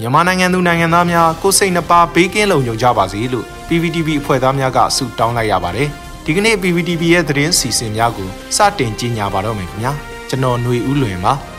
[0.00, 5.88] မြန်မာနိုင်ငံသူနိုင်ငံသားများကိုစိတ်နှပါဘေးကင်းလုံခြုံကြပါစေလို့ PPTV အဖွဲ့သားများကဆုတောင်းလိုက်ရပါတယ်။
[6.24, 9.92] ဒီကနေ့ PPTV ရဲ့သတင်းစီစဉ်များကိုစတင်ကြီးညာပါတော့မယ်ခင်ဗျာ။
[10.28, 11.32] ကျွန်တော်ຫນွေဦးလွင်ပါ။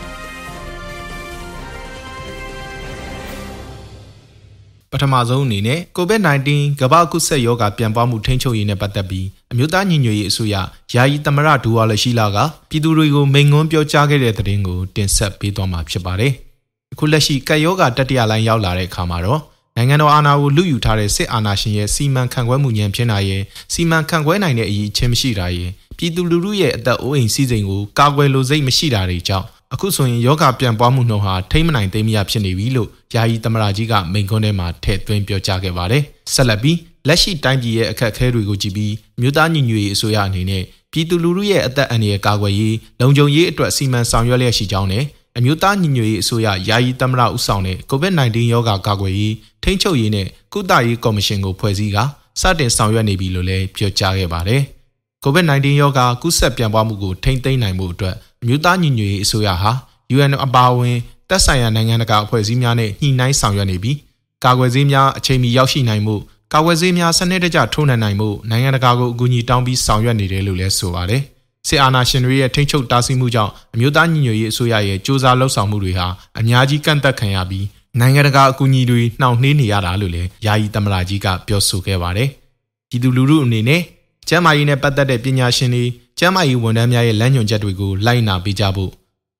[4.92, 6.50] ပထမဆုံးအနေနဲ့ COVID-19
[6.82, 10.56] ကမ္ဘာကူးစက်ရောဂါပြန်ပွားမှုထိန်းချုပ်ရေးနဲ့ပတ်သက်ပြီးအမျိုးသားညီညွတ်ရေးအစိုးရ
[10.94, 12.38] ယာယီသမရဒူဝါလရှိလာက
[12.70, 16.34] ပြည်သူတွေကိုမိန့်ခွန်းပြောကြားခဲ့တဲ့သတင်းကိုတင်ဆက်ပေးသွားမှာဖြစ်ပါတယ်။
[16.94, 19.42] အခုလက်ရှိကပ်ရောဂါတတိယလိုင်းရောက်လာတဲ့အခါမှာတော့
[19.78, 36.04] နိုင်ငံတော်အာဏာကိုလူယူထားတဲ့စစ်အာဏာရှင်ရဲ့စီမံခန့်ခွဲမှုညံဖြစ်နိုင်ရင်စီမံခန့်ခွဲနိုင်တဲ့အရေးချင်းမရှိတာရင်ပြည်သူလူထုရဲ့အသက်အိုးအိမ်စီးစိမ်ကိုကာကွယ်လိုစိတ်မရှိတာတွေကြောင့်အခုဆိုရင်ယောဂပြန်ပွားမှုနှုန်းဟာထိမ့်မနိုင်သိမ်းမရဖြစ်နေပြီလို့ယာယီသမရာကြီးကမိန့်ခွန်းထဲမှာထည့်သွင်းပြောကြားခဲ့ပါတယ်။
[36.34, 45.04] ဆက်လက်ပြီးလက်ရှိတိုင်းပြည်ရဲ့အခက်အခဲတွေကိုကြည့်ပြီးမြို့သားညီညွတ်ရေးအစိုးရအနေနဲ့ပြည်သူလူထုရဲ့အသက်အန္တရာယ်ကာကွယ်ရေးလုံခြုံရေးအတွက်စီမံဆောင်ရွက်လျက်ရှိကြောင်းနဲ့
[45.38, 51.98] အမျိုးသားညီညွတ်ရေးအစိုးရယာယီသမ္မတဦးဆောင်တဲ့ COVID-19 ရောဂါကာကွယ်ရေးထိန်းချုပ်ရေးနဲ့ကုသရေးကော်မရှင်ကိုဖွဲ့စည်းက
[52.42, 54.62] စတင်ဆောင်ရွက်နေပြီလို့လည်းပြောကြားခဲ့ပါတယ်။
[55.24, 59.72] COVID-19 ရောဂါကူးစက်ပြန့်ပွားမှုကိုထိန်းသိမ်းနိုင်မှုအတွက်အမျိုးသားညီညွတ်ရေးအစိုးရဟာ
[60.16, 60.98] UN အပါအဝင်
[61.30, 63.98] သက်ဆိုင်ရာနိုင်ငံတကာအဖွဲ့အစည်းများနဲ့ညှိနှိုင်းဆောင်ရွက်နေပြီး
[64.46, 66.16] ကာကွယ်ဆေးများအချိန်မီရောက်ရှိနိုင်မှု
[66.54, 71.24] ကာကွယ်ဆေးများစနစ်တကျထိုးနှံနိုင်မှုနိုင်ငံတကာကိုအကူအညီတောင်းပြီးဆောင်ရွက်နေတယ်လို့လည်းဆိုပါတယ်။
[71.68, 76.08] စစ်အာဏာရှင်တွေရဲ့ထိန်းချုပ်တားဆီးမှုကြောင့်အမျိုးသားညီညွတ်ရေးအစိုးရရဲ့စ조사လှုပ်ဆောင်မှုတွေဟာ
[76.40, 77.66] အများကြီးကန့်သက်ခံရပြီး
[78.00, 82.30] နိုင်ငံတကာအကူအညီတွေနှောင့်နှေးနေရတာလို့လည်းယာယီသမ္မတကြီးကပြောဆိုခဲ့ပါတယ်။
[82.90, 83.82] ပြည်သူလူထုအနေနဲ့
[84.28, 85.86] ကျန်းမာရေးနဲ့ပတ်သက်တဲ့ပညာရှင်တွေ
[86.20, 88.92] ကျန်းမာရေးဝန်ထမ်းများရဲ့လမ်းညွှန်ချက်တွေကိုလိုက်နာပေးကြဖို့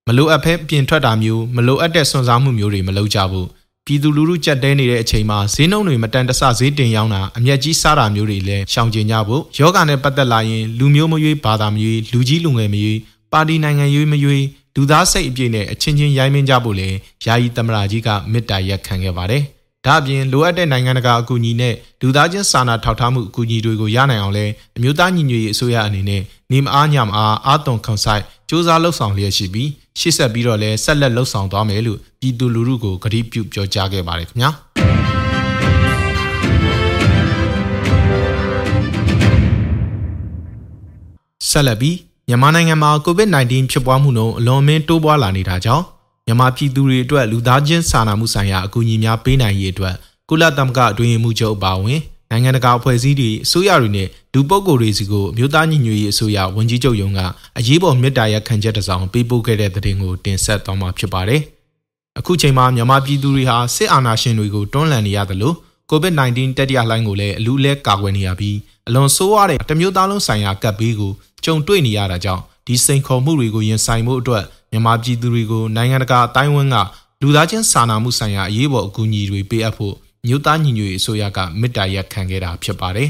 [0.08, 3.48] မလိုအပ်ဖဲပြင်ထွက်တာမျိုးမလိုအပ်တဲ့စွန့်စားမှုမျိုးတွေမလုပ်ကြဖို့
[3.88, 13.00] ပြည်သူလူထုကြက်တဲနေတဲ့အချိန်မှာဈေးနှုန်းတွေမတန်တဆဈေးတင်ရောင်းတာအမျက်ကြီးစားတာမျိုးတွေလည်းရှောင်ကျဉ်ကြဖို့ယောဂနဲ့ပတ်သက်လာရင်လူမျိုးမရွေးဘာသာမရွေးလူကြီးလူငယ်မရွေး
[13.32, 14.46] ပါတီနိုင်ငံရွေးမရွေး
[14.76, 19.44] လူသားစိတ်အပြည့်နဲ့အချင်းချင်းရိုင်းမင်းကြဖို့လည်းယာယီသမ္မတကြီးကမေတ္တာရက်ခံခဲ့ပါတယ်။
[19.86, 24.46] ဒါ့အပြင်လိုအပ်တဲ့နိုင်ငံတကာအကူအညီနဲ့လူသားချင်းစာနာထောက်ထားမှုအကူအညီတွေကိုရနိုင်အောင်လဲ
[24.78, 34.50] အမျိုးသားညီညွတ်ရေးအစိုးရအနေနဲ့နေမအားညမအားအာသွန်ခွန်ဆိုင်စ조사လှုပ်ဆောင်လျက်ရှိပြီးရှေ့ဆက်ပြီးတော့လည်းဆက်လက်လှုပ်ဆောင်သွားမယ်လို့ပြည်သူလူထုကိုကတိပြုပြောကြားခဲ့ပါတယ်ခင်ဗျာ
[41.50, 45.86] ဆက်လက်ပြီးမြန်မာနိုင်ငံမှာ COVID-19 ဖြစ်ပွားမှုနှုန်းအလွန်အမင်းတိုးပွားလာနေတာကြောင့်
[46.28, 49.96] မြန်မာပြည်သူတွေအတွက်လူသားချင်းစာနာမှုဆိုင်ရာအကူအညီများပေးနိုင်ရေးအတွက်
[50.30, 57.20] ကုလသမဂ္ဂအတွင်းမှုချုပ်အပါအဝင်နိုင်ငံတကာအဖွဲ့အစည်းတွေအစိုးရတွေနဲ့လူပုဂ္ဂိုလ်တွေစီကိုမြို့သားညီညွတ်ရေးအစိုးရဝန်ကြီးချုပ်ယုံက
[57.58, 61.42] အရေးပေါ်မြစ်တာရက်ခံချက်တစ်စောင်ပေးပို့ခဲ့တဲ့တဲ့တင်ကိုတင်ဆက်သွားမှာဖြစ်ပါတယ်။
[62.20, 65.56] အခုချိန်မှာမြန်မာပြည်သူတွေဟာစစ်အာဏာရှင်တွေကိုတွန်းလှန်နေရတယ်လို့
[65.92, 68.58] COVID-19 တတိယလှိုင်းကိုလည်းအလူးလဲကာကွယ်နေရပြီး
[68.88, 71.12] အလွန်ဆိုးရတဲ့တမျိုးသားလုံးဆိုင်ရာကပ်ဘေးကို
[71.46, 76.78] ကြုံတွေ့နေရတာကြောင့်ဒီစိန်ခေါ်မှုတွေကိုရင်ဆိုင်မှုအတွက် မြန်မာပြည်သူတွေကိုနိုင်ငံတကာအတိုင်းအဝန်းက
[77.22, 79.96] လူသားချင်းစာနာမှုဆိုင်ရာအရေးပေါ်အကူအညီတွေပေးအပ်ဖို့
[80.28, 83.10] မြို့သားညီညွတ်ရေးအစိုးရကမေတ္တာရပ်ခံခဲ့တာဖြစ်ပါတယ်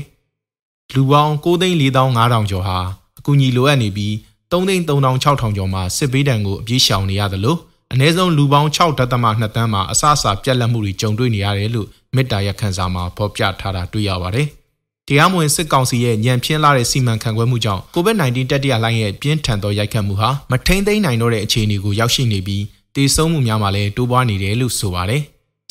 [0.94, 2.78] ။လူပေါင်း9,45000ကျော်ဟာ
[3.20, 4.14] အကူအညီလိုအပ်နေပြီး
[4.52, 7.60] 3,3600ကျော်မှာစစ်ဘေးဒဏ်ကိုအပြေးရှောင်နေရတယ်လို့
[7.94, 14.48] အ ਨੇ ဆုံးလူပေါင်း6.2တန်းမှာအစအစာပြက်လက်မှုတွေကြုံတွေ့နေရတယ်လို့မေတ္တာရပ်ခံစာမှာဖော်ပြထားတာတွေ့ရပါတယ်။
[15.10, 22.64] တရားမဝင်စစ်ကောင်စီရဲ့ညံပြင်းလာတဲ့စီမံခန့်ခွဲမှုကြောင့် COVID-19 တတိယလှိုင်းရဲ့ပြင်းထန်သောရိုက်ခတ်မှုဟာမထိန်သိမ်းနိုင်တော့တဲ့အခြေအနေကိုရောက်ရှိနေပြီး
[22.96, 25.22] တေဆုံးမှုများမှာလည်းတိုးပွားနေတယ်လို့ဆိုပါတယ်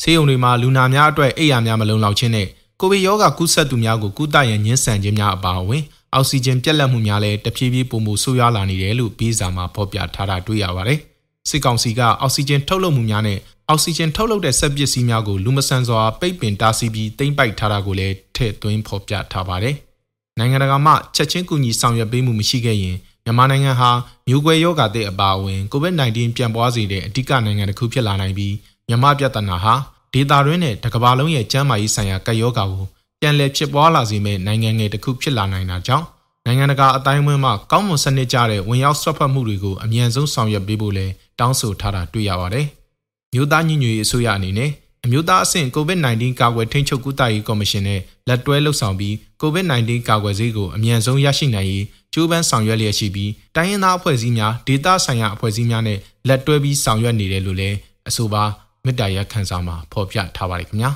[0.01, 2.47] ဆေးရုံတွေမှာလူနာများအတွက်အိပ်ယာများမလုံလောက်ခြင်းနဲ့
[2.79, 5.83] ကိုဗစ်ရောဂါကူးစက်သူများကိုကုသရန်ညှင်းဆန်ခြင်းများအပါအဝင်
[6.13, 10.99] အောက်ဆီဂျင်ပြတ်လတ်မှုများလည်းတဖြည်းဖြည်းပုံမှုဆိုးရွားလာနေတယ်လို့ပြီးစာမှာဖော်ပြထားတာတွေ့ရပါတယ်။
[11.49, 13.39] စစ်ကောင်စီကအောက်ဆီဂျင်ထုတ်လုပ်မှုများနဲ့
[13.69, 19.75] အောက်ဆီဂျင်ထုတ်လုပ်တဲ့စက်ပစ္စည်းများကိုလူမဆန်စွာပိတ်ပင်တားဆီးပြီးတိမ့်ပိုက်ထားတာကိုလည်းထည့်သွင်းဖော်ပြထားပါတယ်။
[20.39, 23.89] နိုင်ငံတကာမှချက်ချင်းကူညီဆောင်ရွက်ပေးမှုမရှိခဲ့ရင်မြန်မာနိုင်ငံဟာ
[24.27, 28.55] မျိုးကွဲရောဂါတဲ့အပါအဝင် COVID-19 ပြန်ပွားစေတဲ့အဓိကနိုင်ငံတစ်ခုဖြစ်လာနိုင်ပြီး
[28.87, 29.73] မြန်မာပြဿနာဟာ
[30.13, 32.85] ဒေတာရင်းနဲ့တကဘာလုံးရဲ့ကျန်းမာရေးဆိုင်ရာကပ်ရောဂါကို
[33.21, 36.05] ပြန်လည်ဖြစ်ပွားလာစေမဲ့နိုင်ငံငယ်တစ်ခုဖြစ်လာနိုင်တာကြောင့်
[36.45, 41.07] နိုင်ငံတကာအတိုင်းအဝန်းမှာကောင်းမွန်စနစ်ကြတဲ့ဝင်ရောက်ဆွတ်ဖက်မှုတွေကိုအမြန်ဆုံးဆောင်ရွက်ပေးဖို့လဲ
[41.39, 42.67] တောင်းဆိုထားတာတွေ့ရပါတယ်။
[43.33, 44.71] မြို့သားညီညွတ်ရေးအစိုးရအနေနဲ့
[45.05, 57.77] အမျိုးသားအဆင့် COVID-19 ကာကွယ်ထိန်းချုပ်ကုသရေးကော်မရှင်နဲ့လက်တွဲလှုပ်ဆောင်ပြီး COVID-19 ကာကွယ်ဆေးကိုအမြန်ဆုံးရရှိနိုင်ရေးကြိုးပမ်းဆောင်ရွက်လျက်ရှိပြီးတိုင်းရင်းသားအဖွဲ့အစည်းများဒေသဆိုင်ရာအဖွဲ့အစည်းများနဲ့လက်တွဲပြီးဆောင်ရွက်နေတယ်လို့လည်း
[58.09, 58.43] အဆိုပါ
[58.85, 60.91] မေတ္တာရပ်ခံစာမှာဖော်ပြထားပါတယ်ခင်ဗျာ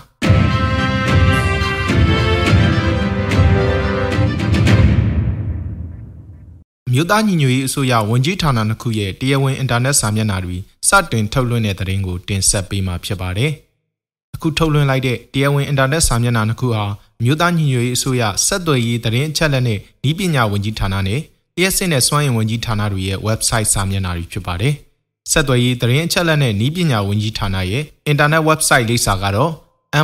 [6.93, 10.57] မြို့သားညီညွတ်ရေးအစိုးရဝန်ကြီးဌာနနှစ်ခုရဲ့တရားဝင်အင်တာနက်စာမျက်နှာတွေ
[10.87, 13.51] စတင်ထုတ်လွှင့်တဲ့သတင်းကိုတင်ဆက်ပေးမှာဖြစ်ပါတယ်။
[14.35, 16.83] အခုထုတ်လွှင့်လိုက်တဲ့တရားဝင်အင်တာနက်စာမျက်နှာနှစ်ခုဟာ
[17.23, 19.79] မြို့သားညီညွတ်ရေးအစိုးရစက်သွယ်ရေးသတင်းအချက်အလက်နဲ့
[20.09, 21.19] ဤပညာဝန်ကြီးဌာနနဲ့
[21.55, 24.73] တရားစစ်နဲ့စွမ်းအင်ဝန်ကြီးဌာနတွေရဲ့ website စာမျက်နှာတွေဖြစ်ပါတယ်။
[25.31, 29.51] ဆက်သွယ်ရေးသတင်းအချက်အလက်နဲ့ဤပညာဝန်ကြီးဌာနရဲ့အင်တာနက် website လိပ်စာကတော့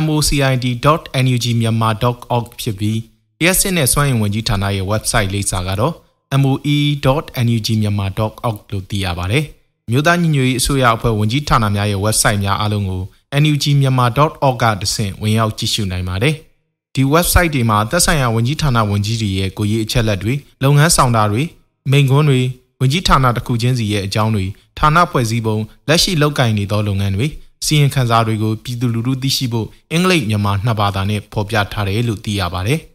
[0.06, 2.98] mocid.nugmyanmar.org ဖြစ်ပြီး
[3.44, 5.94] ရက်စစ်နဲ့စွမ်းအင်ဝန်ကြီးဌာနရဲ့ website လိပ်စာကတော့
[6.42, 9.44] moe.nugmyanmar.org လို့သိရပါတယ်။
[9.90, 13.02] မြို့သားညီညွတ်ရေးအစိုးရအဖွဲ့ဝန်ကြီးဌာနများရဲ့ website များအားလုံးကို
[13.42, 16.34] nugmyanmar.org ကတဆင့်ဝင်ရောက်ကြည့်ရှုနိုင်ပါတယ်။
[16.94, 21.42] ဒီ website တွေမှာသက်ဆိုင်ရာဝန်ကြီးဌာနဝန်ကြီးတွေရဲ့ကိုယ်ရေးအချက်လက်တွေလုပ်ငန်းဆောင်တာတွေ
[21.90, 22.40] မိန့်ခွန်းတွေ
[22.80, 24.44] ဝန်ကြီးဌာနတစ်ခုချင်းစီရဲ့အကြောင်းတွေ
[24.78, 25.56] ဌာနဖွဲ့စည်းပုံ
[25.88, 27.26] လက်ရှိလုပ်ကိုင်နေသောလုပ်ငန်းတွေ
[27.64, 32.80] စီရင်ခန်းစာတွေကိုပြည်သူလူထုသိရှိဖို့အင်္ဂလိပ်မြန်မာနှစ်ဘာသာနဲ့ဖော်ပြထားတယ်လို့သိရပါတယ်။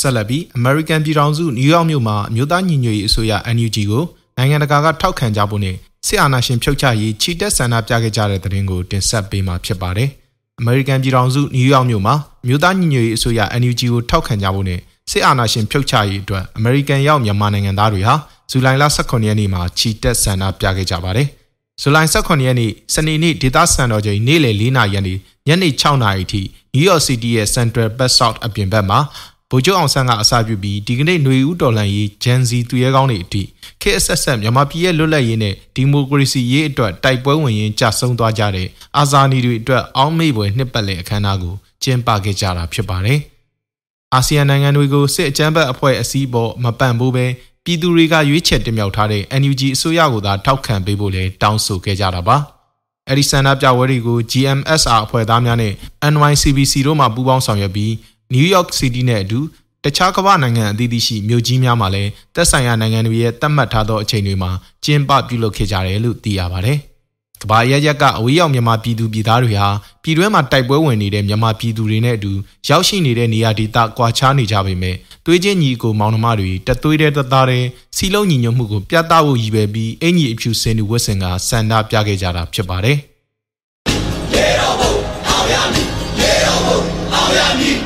[0.00, 4.04] ဆက်လက်ပြီး American ပြည်ထောင်စုနယူးယောက်မြို့မှာအမျိုးသားညီညွတ်ရေးအစိုးရ NUG ကို
[4.38, 10.08] နိုင်ငံတကာကထောက်ခံကြဖို့နဲ့စစ်အာဏာရှင်ဖြုတ်ချရေးချီတက်ဆန္ဒပြခဲ့ကြတဲ့တဲ့ရင်ကိုတင်ဆက်ပေးမှာဖြစ်ပါတယ်။
[10.62, 12.14] American ပြည်ထောင်စုနယူးယောက်မြို့မှာ
[12.44, 14.80] အမျိုးသားညီညွတ်ရေးအစိုးရ NUG ကိုထောက်ခံကြဖို့နဲ့
[15.10, 18.14] စစ်အာဏာရှင်ဖြုတ်ချရေးအတွက် American ရောက်မြန်မာနိုင်ငံသားတွေဟာ
[18.50, 21.28] ဇူလိုင်လ18ရက်နေ့မှာချီတက်ဆန္ဒပြခဲ့ကြပါတယ်။
[21.82, 25.14] ဇူလိုင်18ရက်နေ့စနေနေ့ဒေသစံတော်ချိန်နေ့လယ်4နာရီကနေ
[25.46, 26.42] ညနေ6နာရီထိ
[26.74, 28.98] New York City ရဲ့ Central Park South အပြင်ဘက်မှာ
[29.50, 33.42] ဗိုလ်ချုပ်အောင်ဆန်းကအစာပြုပြီးဒီကနေ့ຫນွေဦးတော်လှန်ရေးဂျန်စီသူရဲကောင်းတွေအထိ
[33.80, 43.20] ခေတ်အဆက်ဆက်မြန်မာပြည်ရဲ့လွတ်လပ်ရေးနဲ့ဒီမိုကရေစီရေးအတွက်တိုက်ပွဲဝင်ရင်းကြာဆုံးသွားကြတဲ့အာဇာနည်တွေအတွက်အောင်းမေ့ပွဲနှစ်ပတ်လည်အခမ်းအနားကိုကျင်းပခဲ့ကြတာဖြစ်ပါတယ်။
[44.14, 47.26] အာဆီယံနိုင်ငံတွေကိုစစ်အကြမ်းဖက်အဖွဲ့အစည်းပေါ်မပန့်ဘူးပဲ
[47.64, 52.36] ပြည်သူတွေကရွေးချယ်တင်မြှောက်ထားတဲ့ NUG အစိုးရကိုသာထောက်ခံပေးဖို့လည်းတောင်းဆိုခဲ့ကြတာပါ။
[53.08, 55.72] အဲဒီဆန္ဒပြပွဲတွေကို GMSR အဖွဲ့သားများနဲ့
[56.12, 57.92] NYCBC တို့မှပူးပေါင်းဆောင်ရွက်ပြီး
[58.32, 59.40] နယူးယောက်စီးတီးနဲ့အတူ
[59.84, 64.50] တခြားကမ္ဘာနိုင်ငံအသီးသီးရှိမြို့ကြီးများမှာလည်းသက်ဆိုင်ရာနိုင်ငံတွေရဲ့သတ်မှတ်ထားသောအချိန်တွေမှာ
[64.84, 66.78] ကျင်းပပြုလုပ်ခဲ့ကြတယ်လို့သိရပါတယ်။
[67.42, 69.68] ကမ္ဘာရရက်ကအဝေးရောက်မြန်မာပြည်သူပြည်သားတွေဟာ
[70.02, 72.32] ပြည်တွင်းမှာတိုက်ပွဲဝင်နေတဲ့မြန်မာပြည်သူတွေနဲ့အတူ
[72.68, 74.96] ရောက်ရှိနေတဲ့နေရာဒေသကွာခြားနေကြပေမဲ့
[75.26, 77.64] သွေးချင်းညီကိုမောင်နှမတွေတသွေးတဲ့တသားတဲ့
[77.96, 82.96] စီလုံးညီညွတ်မှုကိုပြသဖို့ရည်ပဲပြီးအင်ကြီးအဖြူစင်သူဝတ်ဆင်ကစန္ဒပြခဲ့ကြတာဖြစ်ပါတယ်။
[84.34, 84.92] ရေတော်ဘုံ
[85.28, 85.88] အောင်ရမည်
[86.20, 86.78] ရေတော်ဘုံ
[87.14, 87.77] အောင်ရမည်